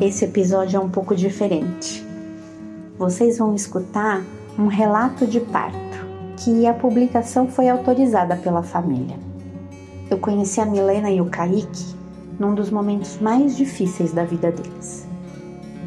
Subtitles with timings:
[0.00, 2.06] esse episódio é um pouco diferente.
[2.96, 4.22] Vocês vão escutar
[4.56, 5.78] um relato de parto,
[6.36, 9.16] que a publicação foi autorizada pela família.
[10.08, 11.96] Eu conheci a Milena e o Kaique
[12.38, 15.06] num dos momentos mais difíceis da vida deles.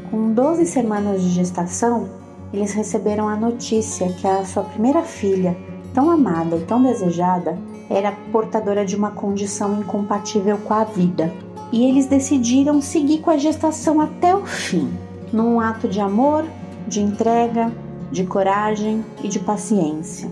[0.10, 2.10] Com 12 semanas de gestação,
[2.54, 5.56] eles receberam a notícia que a sua primeira filha,
[5.94, 7.58] tão amada e tão desejada,
[7.90, 11.32] era portadora de uma condição incompatível com a vida.
[11.72, 14.92] E eles decidiram seguir com a gestação até o fim,
[15.32, 16.46] num ato de amor,
[16.88, 17.72] de entrega,
[18.12, 20.30] de coragem e de paciência.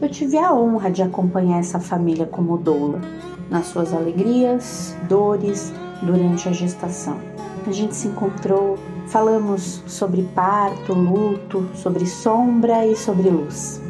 [0.00, 3.00] Eu tive a honra de acompanhar essa família como doula,
[3.48, 7.16] nas suas alegrias, dores, durante a gestação.
[7.66, 13.80] A gente se encontrou, falamos sobre parto, luto, sobre sombra e sobre luz.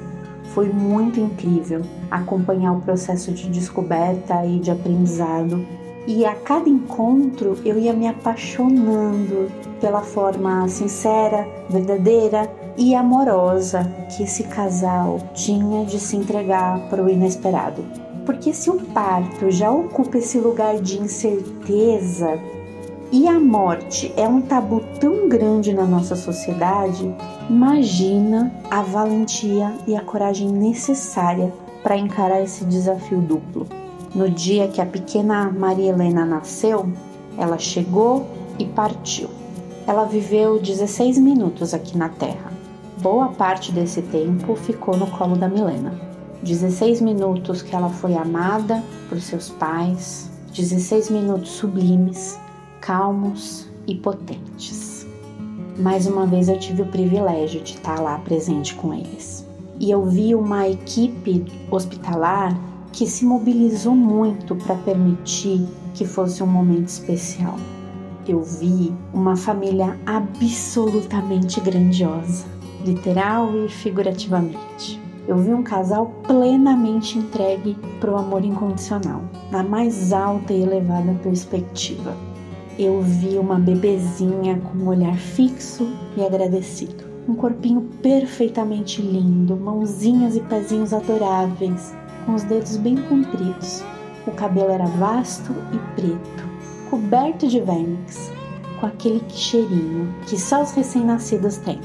[0.54, 5.66] Foi muito incrível acompanhar o processo de descoberta e de aprendizado.
[6.06, 9.50] E a cada encontro eu ia me apaixonando
[9.80, 17.08] pela forma sincera, verdadeira e amorosa que esse casal tinha de se entregar para o
[17.08, 17.84] inesperado.
[18.26, 22.38] Porque se o parto já ocupa esse lugar de incerteza
[23.10, 27.14] e a morte é um tabu tão grande na nossa sociedade,
[27.48, 33.83] imagina a valentia e a coragem necessária para encarar esse desafio duplo.
[34.14, 36.88] No dia que a pequena Maria Helena nasceu,
[37.36, 38.24] ela chegou
[38.60, 39.28] e partiu.
[39.88, 42.52] Ela viveu 16 minutos aqui na Terra.
[43.02, 45.92] Boa parte desse tempo ficou no colo da Milena.
[46.44, 52.38] 16 minutos que ela foi amada por seus pais, 16 minutos sublimes,
[52.80, 55.04] calmos e potentes.
[55.76, 59.44] Mais uma vez eu tive o privilégio de estar lá presente com eles.
[59.80, 62.56] E eu vi uma equipe hospitalar
[62.94, 67.56] que se mobilizou muito para permitir que fosse um momento especial.
[68.26, 72.46] Eu vi uma família absolutamente grandiosa,
[72.86, 75.00] literal e figurativamente.
[75.26, 81.14] Eu vi um casal plenamente entregue para o amor incondicional, na mais alta e elevada
[81.20, 82.16] perspectiva.
[82.78, 87.02] Eu vi uma bebezinha com um olhar fixo e agradecido.
[87.28, 91.92] Um corpinho perfeitamente lindo, mãozinhas e pezinhos adoráveis,
[92.24, 93.82] com os dedos bem compridos.
[94.26, 96.48] O cabelo era vasto e preto,
[96.88, 98.30] coberto de verniz,
[98.80, 101.80] com aquele cheirinho que só os recém-nascidos têm.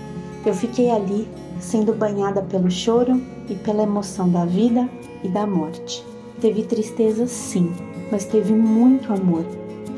[0.45, 1.27] Eu fiquei ali
[1.59, 4.89] sendo banhada pelo choro e pela emoção da vida
[5.23, 6.05] e da morte.
[6.39, 7.73] Teve tristeza, sim,
[8.11, 9.45] mas teve muito amor,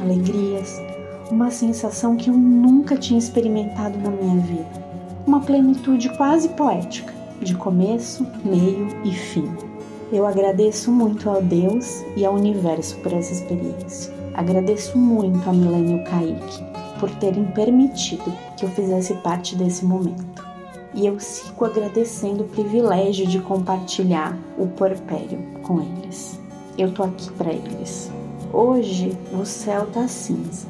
[0.02, 0.81] alegrias,
[1.29, 4.81] uma sensação que eu nunca tinha experimentado na minha vida.
[5.25, 9.71] Uma plenitude quase poética, de começo, meio e fim.
[10.12, 14.14] Eu agradeço muito ao Deus e ao universo por essa experiência.
[14.34, 16.62] Agradeço muito a Milênio Kaique
[17.00, 20.46] por terem permitido que eu fizesse parte desse momento
[20.94, 26.38] e eu sigo agradecendo o privilégio de compartilhar o porpério com eles.
[26.78, 28.12] Eu tô aqui para eles.
[28.52, 30.68] Hoje o céu tá cinza.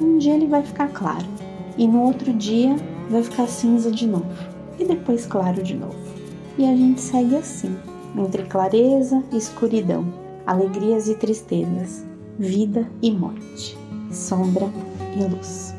[0.00, 1.26] Um dia ele vai ficar claro
[1.76, 2.76] e no outro dia
[3.10, 4.26] vai ficar cinza de novo
[4.78, 5.96] e depois claro de novo.
[6.56, 7.76] E a gente segue assim,
[8.16, 10.04] entre clareza e escuridão,
[10.46, 12.04] alegrias e tristezas,
[12.38, 13.78] vida e morte,
[14.10, 14.68] sombra
[15.16, 15.74] e luz.